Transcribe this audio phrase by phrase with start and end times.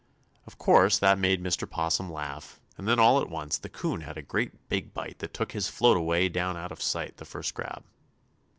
[0.47, 1.69] Of course, that made Mr.
[1.69, 5.31] 'Possum laugh, and then, all at once, the 'Coon had a great big bite that
[5.31, 7.83] took his float away down out of sight the first grab.